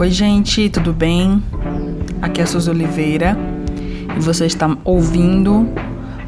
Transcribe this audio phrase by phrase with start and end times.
[0.00, 1.42] Oi, gente, tudo bem?
[2.22, 3.36] Aqui é a Suzy Oliveira
[4.16, 5.68] e você está ouvindo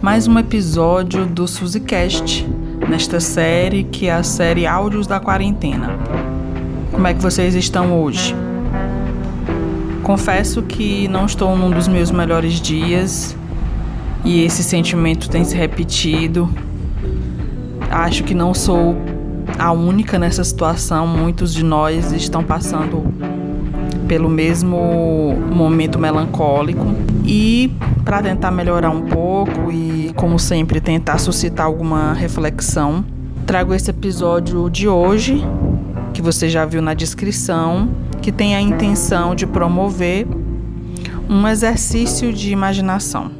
[0.02, 2.46] mais um episódio do SuzyCast,
[2.86, 5.88] nesta série que é a série Áudios da Quarentena.
[6.90, 8.36] Como é que vocês estão hoje?
[10.02, 13.34] Confesso que não estou num dos meus melhores dias
[14.22, 16.46] e esse sentimento tem se repetido.
[17.90, 18.94] Acho que não sou
[19.58, 23.31] a única nessa situação, muitos de nós estão passando
[24.08, 26.86] pelo mesmo momento melancólico
[27.24, 27.72] e
[28.04, 33.04] para tentar melhorar um pouco e como sempre tentar suscitar alguma reflexão,
[33.46, 35.42] trago esse episódio de hoje
[36.12, 37.88] que você já viu na descrição,
[38.20, 40.26] que tem a intenção de promover
[41.28, 43.30] um exercício de imaginação.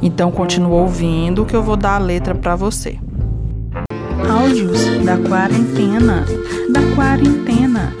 [0.00, 2.98] Então continua ouvindo que eu vou dar a letra para você.
[4.28, 6.24] Áudios da quarentena,
[6.72, 7.92] da quarentena,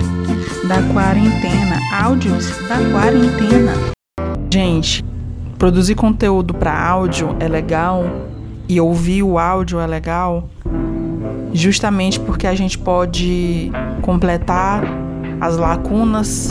[0.72, 3.74] da quarentena, áudios da quarentena.
[4.50, 5.04] Gente,
[5.58, 8.06] produzir conteúdo para áudio é legal
[8.66, 10.48] e ouvir o áudio é legal,
[11.52, 13.70] justamente porque a gente pode
[14.00, 14.82] completar
[15.42, 16.48] as lacunas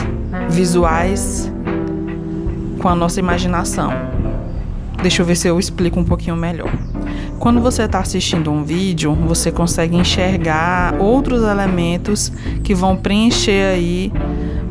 [0.47, 1.52] visuais
[2.80, 3.91] com a nossa imaginação.
[5.02, 6.69] Deixa eu ver se eu explico um pouquinho melhor.
[7.42, 12.31] Quando você está assistindo um vídeo, você consegue enxergar outros elementos
[12.64, 14.14] que vão preencher aí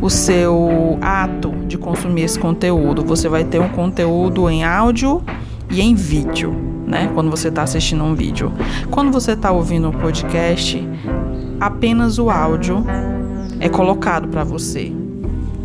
[0.00, 3.02] o seu ato de consumir esse conteúdo.
[3.02, 5.20] Você vai ter um conteúdo em áudio
[5.68, 6.54] e em vídeo,
[6.86, 7.10] né?
[7.12, 8.52] Quando você está assistindo um vídeo.
[8.88, 10.80] Quando você está ouvindo um podcast,
[11.58, 12.86] apenas o áudio
[13.58, 14.92] é colocado para você.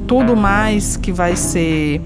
[0.08, 2.02] Tudo mais que vai ser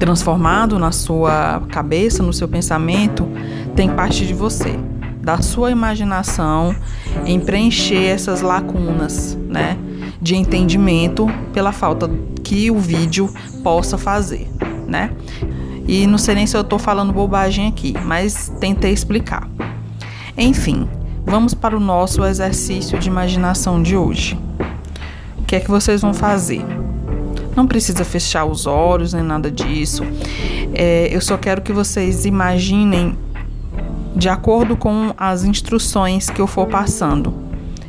[0.00, 3.28] transformado na sua cabeça, no seu pensamento,
[3.76, 4.76] tem parte de você,
[5.22, 6.74] da sua imaginação
[7.26, 9.76] em preencher essas lacunas, né,
[10.20, 12.10] de entendimento pela falta
[12.42, 13.32] que o vídeo
[13.62, 14.50] possa fazer,
[14.88, 15.12] né?
[15.86, 19.48] E não sei nem se eu estou falando bobagem aqui, mas tentei explicar.
[20.36, 20.88] Enfim,
[21.26, 24.38] vamos para o nosso exercício de imaginação de hoje.
[25.38, 26.64] O que é que vocês vão fazer?
[27.56, 30.02] Não precisa fechar os olhos nem nada disso.
[30.72, 33.16] É, eu só quero que vocês imaginem
[34.14, 37.32] de acordo com as instruções que eu for passando.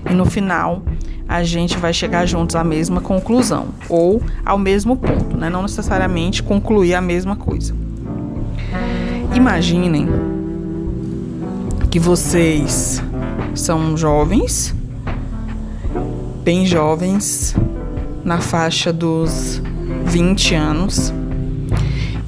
[0.09, 0.81] E no final,
[1.27, 5.49] a gente vai chegar juntos à mesma conclusão ou ao mesmo ponto, né?
[5.49, 7.75] Não necessariamente concluir a mesma coisa.
[9.33, 10.09] Imaginem
[11.89, 13.01] que vocês
[13.55, 14.75] são jovens,
[16.43, 17.55] bem jovens,
[18.23, 19.61] na faixa dos
[20.05, 21.13] 20 anos,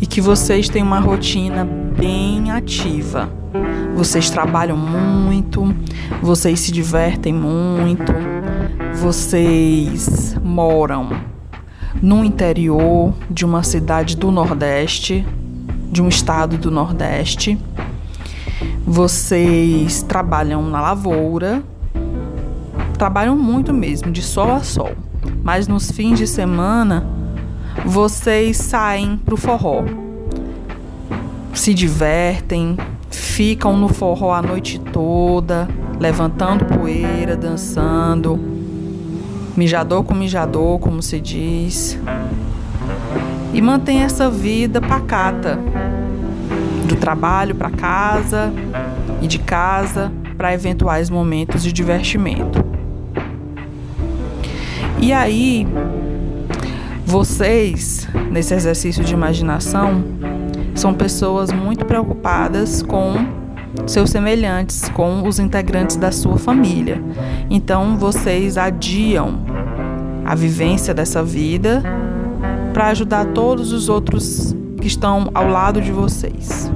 [0.01, 3.29] e que vocês têm uma rotina bem ativa
[3.95, 5.73] vocês trabalham muito,
[6.21, 8.11] vocês se divertem muito,
[8.95, 11.09] vocês moram
[12.01, 15.25] no interior de uma cidade do Nordeste,
[15.91, 17.57] de um estado do Nordeste.
[18.85, 21.63] Vocês trabalham na lavoura,
[22.97, 24.91] trabalham muito mesmo, de sol a sol.
[25.43, 27.05] Mas nos fins de semana,
[27.85, 29.83] vocês saem pro forró.
[31.53, 32.77] Se divertem,
[33.09, 35.67] ficam no forró a noite toda,
[35.99, 38.39] levantando poeira, dançando,
[39.55, 41.99] mijador com mijador, como se diz,
[43.53, 45.59] e mantém essa vida pacata,
[46.87, 48.51] do trabalho para casa
[49.21, 52.72] e de casa para eventuais momentos de divertimento.
[55.03, 55.67] E aí,
[57.05, 60.01] vocês, nesse exercício de imaginação,
[60.73, 63.15] são pessoas muito preocupadas com
[63.85, 67.03] seus semelhantes, com os integrantes da sua família.
[67.49, 69.41] Então vocês adiam
[70.23, 71.83] a vivência dessa vida
[72.71, 76.71] para ajudar todos os outros que estão ao lado de vocês.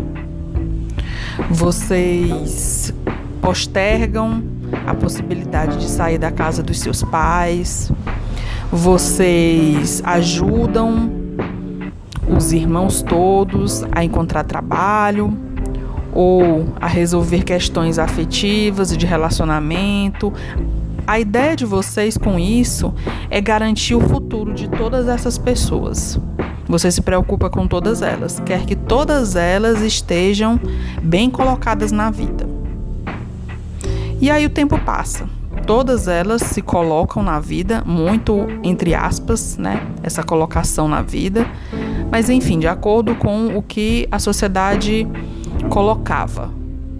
[1.50, 2.94] Vocês
[3.42, 4.44] postergam
[4.86, 7.90] a possibilidade de sair da casa dos seus pais.
[8.72, 11.10] Vocês ajudam
[12.28, 15.36] os irmãos todos a encontrar trabalho
[16.14, 20.34] ou a resolver questões afetivas e de relacionamento.
[21.06, 22.94] A ideia de vocês com isso
[23.30, 26.20] é garantir o futuro de todas essas pessoas.
[26.68, 30.60] Você se preocupa com todas elas, quer que todas elas estejam
[31.02, 32.46] bem colocadas na vida.
[34.20, 35.37] E aí o tempo passa.
[35.68, 39.86] Todas elas se colocam na vida, muito entre aspas, né?
[40.02, 41.46] Essa colocação na vida
[42.12, 45.08] mas enfim, de acordo com o que a sociedade
[45.70, 46.50] colocava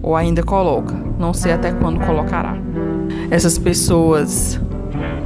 [0.02, 2.56] ou ainda coloca, não sei até quando colocará.
[3.30, 4.60] Essas pessoas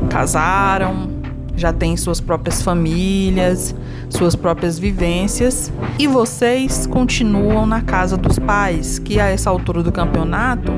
[0.09, 1.11] casaram,
[1.56, 3.75] já têm suas próprias famílias,
[4.09, 9.93] suas próprias vivências, e vocês continuam na casa dos pais, que a essa altura do
[9.93, 10.73] campeonato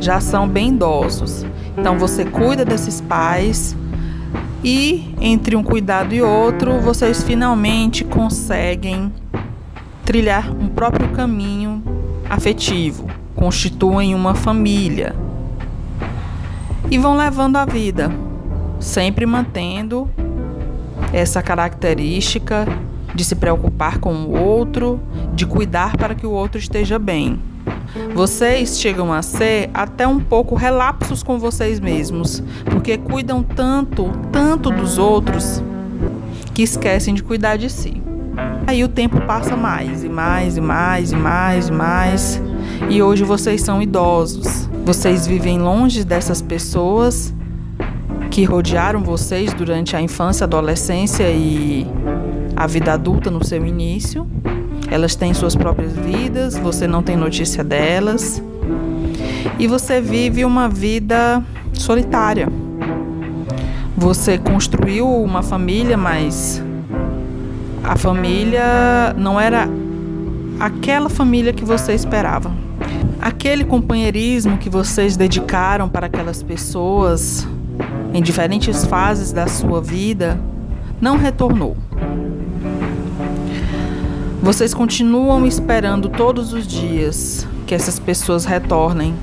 [0.00, 1.46] já são bem idosos.
[1.76, 3.76] Então você cuida desses pais
[4.62, 9.12] e entre um cuidado e outro, vocês finalmente conseguem
[10.04, 11.82] trilhar um próprio caminho
[12.28, 15.14] afetivo, constituem uma família
[16.90, 18.10] e vão levando a vida,
[18.78, 20.08] sempre mantendo
[21.12, 22.66] essa característica
[23.14, 25.00] de se preocupar com o outro,
[25.34, 27.38] de cuidar para que o outro esteja bem.
[28.14, 34.70] Vocês chegam a ser até um pouco relapsos com vocês mesmos, porque cuidam tanto, tanto
[34.70, 35.62] dos outros,
[36.52, 38.02] que esquecem de cuidar de si.
[38.66, 42.42] Aí o tempo passa mais e mais e mais e mais e mais,
[42.88, 44.68] e hoje vocês são idosos.
[44.84, 47.34] Vocês vivem longe dessas pessoas
[48.30, 51.86] que rodearam vocês durante a infância, adolescência e
[52.56, 54.26] a vida adulta no seu início.
[54.94, 58.40] Elas têm suas próprias vidas, você não tem notícia delas.
[59.58, 61.42] E você vive uma vida
[61.72, 62.48] solitária.
[63.96, 66.62] Você construiu uma família, mas
[67.82, 69.68] a família não era
[70.60, 72.52] aquela família que você esperava.
[73.20, 77.44] Aquele companheirismo que vocês dedicaram para aquelas pessoas
[78.12, 80.40] em diferentes fases da sua vida
[81.00, 81.76] não retornou.
[84.44, 89.14] Vocês continuam esperando todos os dias que essas pessoas retornem,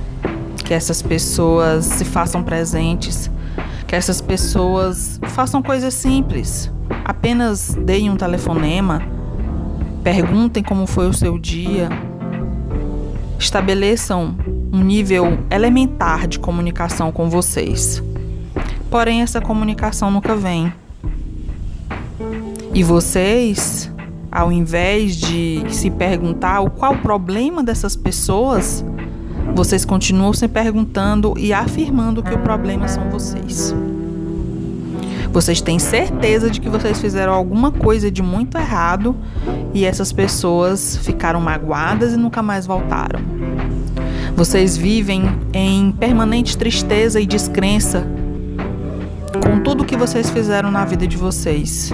[0.65, 3.29] que essas pessoas se façam presentes,
[3.87, 6.71] que essas pessoas façam coisas simples.
[7.05, 9.03] Apenas deem um telefonema,
[10.03, 11.87] perguntem como foi o seu dia,
[13.37, 14.35] estabeleçam
[14.73, 18.01] um nível elementar de comunicação com vocês.
[18.89, 20.73] Porém, essa comunicação nunca vem.
[22.73, 23.90] E vocês
[24.31, 28.83] ao invés de se perguntar qual o problema dessas pessoas,
[29.53, 33.75] vocês continuam se perguntando e afirmando que o problema são vocês.
[35.33, 39.15] Vocês têm certeza de que vocês fizeram alguma coisa de muito errado
[39.73, 43.19] e essas pessoas ficaram magoadas e nunca mais voltaram.
[44.35, 45.23] Vocês vivem
[45.53, 48.05] em permanente tristeza e descrença
[49.43, 51.93] com tudo que vocês fizeram na vida de vocês.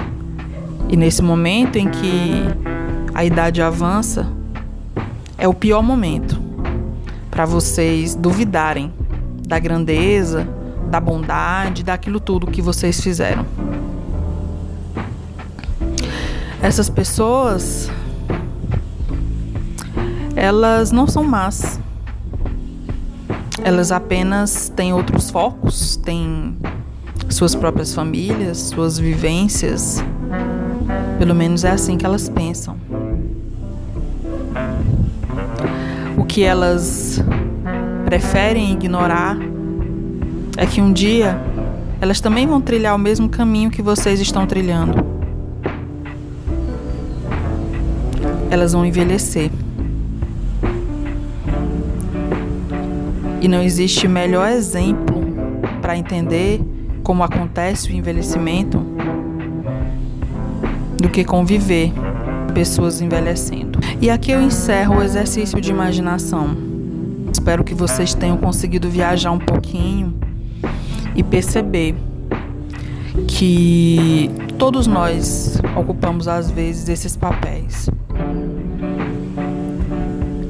[0.89, 2.43] E nesse momento em que
[3.13, 4.27] a idade avança,
[5.37, 6.41] é o pior momento
[7.29, 8.93] para vocês duvidarem
[9.45, 10.47] da grandeza,
[10.89, 13.45] da bondade, daquilo tudo que vocês fizeram.
[16.61, 17.91] Essas pessoas,
[20.35, 21.79] elas não são más.
[23.63, 26.57] Elas apenas têm outros focos, têm
[27.29, 30.01] suas próprias famílias, suas vivências
[31.17, 32.77] pelo menos é assim que elas pensam.
[36.17, 37.21] O que elas
[38.05, 39.37] preferem ignorar
[40.57, 41.39] é que um dia
[41.99, 45.05] elas também vão trilhar o mesmo caminho que vocês estão trilhando.
[48.49, 49.51] Elas vão envelhecer.
[53.41, 55.25] E não existe melhor exemplo
[55.81, 56.61] para entender
[57.03, 58.85] como acontece o envelhecimento
[60.97, 61.91] do que conviver
[62.53, 63.79] pessoas envelhecendo.
[64.01, 66.57] E aqui eu encerro o exercício de imaginação.
[67.31, 70.15] Espero que vocês tenham conseguido viajar um pouquinho
[71.15, 71.95] e perceber
[73.27, 77.89] que todos nós ocupamos às vezes esses papéis.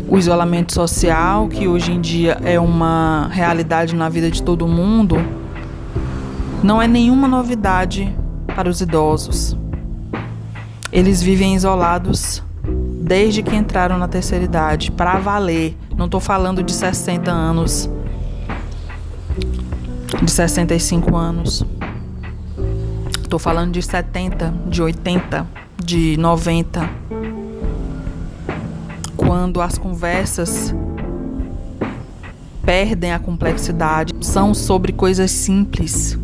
[0.09, 5.17] O isolamento social, que hoje em dia é uma realidade na vida de todo mundo,
[6.63, 8.15] não é nenhuma novidade
[8.55, 9.55] para os idosos.
[10.91, 12.43] Eles vivem isolados
[13.07, 15.77] desde que entraram na terceira idade, para valer.
[15.95, 17.89] Não estou falando de 60 anos,
[20.21, 21.65] de 65 anos.
[23.21, 25.47] Estou falando de 70, de 80,
[25.83, 26.89] de 90.
[29.15, 30.73] Quando as conversas
[32.63, 36.17] perdem a complexidade, são sobre coisas simples,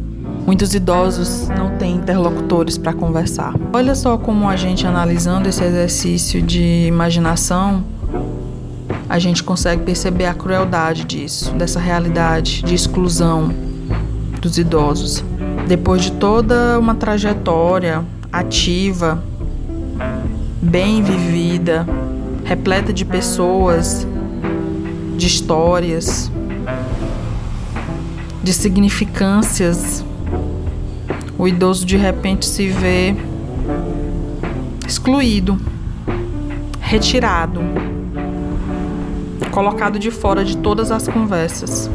[0.45, 3.53] Muitos idosos não têm interlocutores para conversar.
[3.71, 7.83] Olha só como a gente analisando esse exercício de imaginação,
[9.07, 13.53] a gente consegue perceber a crueldade disso, dessa realidade de exclusão
[14.41, 15.23] dos idosos.
[15.65, 19.23] Depois de toda uma trajetória ativa,
[20.61, 21.87] bem vivida,
[22.43, 24.05] repleta de pessoas,
[25.15, 26.29] de histórias,
[28.43, 30.03] de significâncias
[31.37, 33.15] o idoso de repente se vê
[34.87, 35.59] excluído,
[36.79, 37.61] retirado,
[39.51, 41.89] colocado de fora de todas as conversas.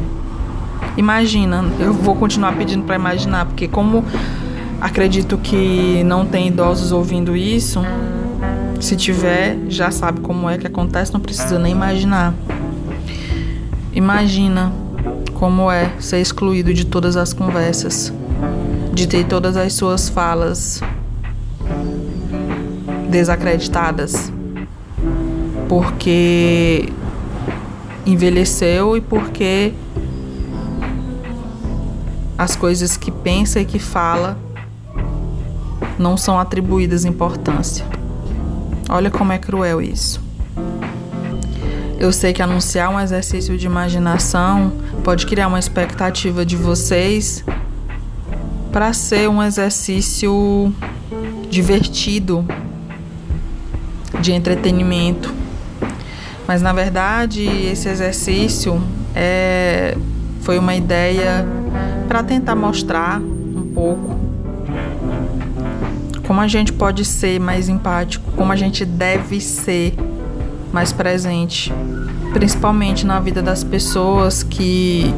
[0.97, 4.03] Imagina, eu vou continuar pedindo para imaginar, porque como
[4.81, 7.81] acredito que não tem idosos ouvindo isso,
[8.79, 12.33] se tiver, já sabe como é que acontece, não precisa nem imaginar.
[13.93, 14.71] Imagina
[15.33, 18.13] como é ser excluído de todas as conversas,
[18.93, 20.81] de ter todas as suas falas
[23.09, 24.31] desacreditadas,
[25.67, 26.91] porque
[28.05, 29.73] envelheceu e porque
[32.37, 34.37] as coisas que pensa e que fala
[35.97, 37.85] não são atribuídas importância.
[38.89, 40.21] Olha como é cruel isso.
[41.99, 44.71] Eu sei que anunciar um exercício de imaginação
[45.03, 47.43] pode criar uma expectativa de vocês
[48.71, 50.73] para ser um exercício
[51.49, 52.45] divertido,
[54.21, 55.33] de entretenimento.
[56.47, 58.81] Mas na verdade, esse exercício
[59.15, 59.97] é,
[60.41, 61.45] foi uma ideia
[62.07, 64.19] para tentar mostrar um pouco
[66.29, 69.95] como a gente pode ser mais empático, como a gente deve ser
[70.71, 71.73] mais presente,
[72.33, 75.11] principalmente na vida das pessoas que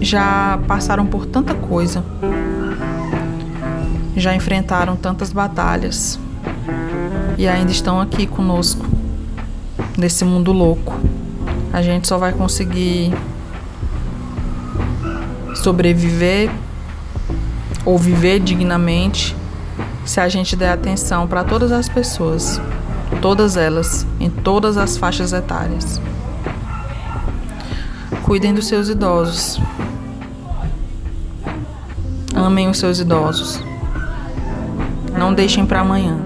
[0.00, 2.04] já passaram por tanta coisa,
[4.16, 6.18] já enfrentaram tantas batalhas
[7.36, 8.84] e ainda estão aqui conosco
[9.96, 10.98] nesse mundo louco.
[11.72, 13.12] A gente só vai conseguir
[15.54, 16.50] sobreviver
[17.84, 19.36] ou viver dignamente
[20.04, 22.60] se a gente der atenção para todas as pessoas,
[23.20, 26.00] todas elas, em todas as faixas etárias.
[28.22, 29.60] Cuidem dos seus idosos.
[32.34, 33.60] Amem os seus idosos.
[35.18, 36.16] Não deixem para amanhã.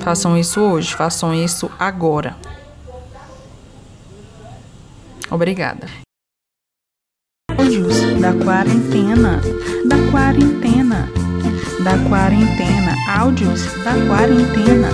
[0.00, 2.36] Façam isso hoje, façam isso agora.
[5.30, 5.88] Obrigada.
[7.58, 9.40] Áudios da quarentena,
[9.88, 11.26] da quarentena
[11.86, 14.88] da quarentena, áudios da quarentena.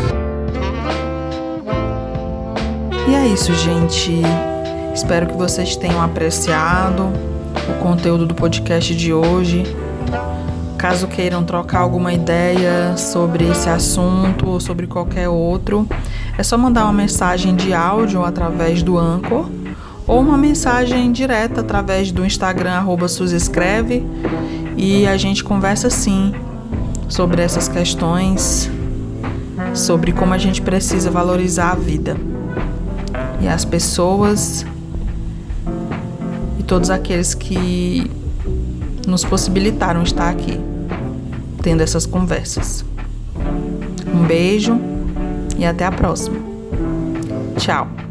[3.08, 4.20] E é isso, gente.
[4.94, 7.04] Espero que vocês tenham apreciado
[7.66, 9.64] o conteúdo do podcast de hoje.
[10.82, 15.86] Caso queiram trocar alguma ideia sobre esse assunto ou sobre qualquer outro,
[16.36, 19.48] é só mandar uma mensagem de áudio através do Anchor
[20.08, 24.04] ou uma mensagem direta através do Instagram arroba Suzescreve
[24.76, 26.34] e a gente conversa sim
[27.08, 28.68] sobre essas questões,
[29.74, 32.16] sobre como a gente precisa valorizar a vida.
[33.40, 34.66] E as pessoas
[36.58, 38.10] e todos aqueles que
[39.06, 40.58] nos possibilitaram estar aqui
[41.62, 42.84] tendo essas conversas.
[44.12, 44.78] Um beijo
[45.56, 46.36] e até a próxima.
[47.56, 48.01] Tchau.